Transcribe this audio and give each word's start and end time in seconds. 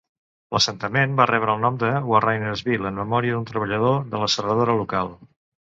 L'assentament 0.55 1.13
va 1.19 1.27
rebre 1.31 1.53
el 1.57 1.61
nom 1.67 1.77
de 1.85 1.91
Warrinersville, 2.13 2.89
en 2.93 2.99
memòria 3.03 3.37
d'un 3.37 3.47
treballador 3.53 4.05
de 4.15 4.25
la 4.25 4.35
serradora 4.39 4.83
local. 4.85 5.17